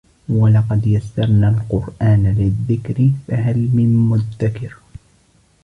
وَلَقَدْ 0.29 0.87
يَسَّرْنَا 0.87 1.49
الْقُرْآنَ 1.49 2.23
لِلذِّكْرِ 2.37 3.09
فَهَلْ 3.27 3.69
مِنْ 3.73 3.95
مُدَّكِرٍ 4.09 4.75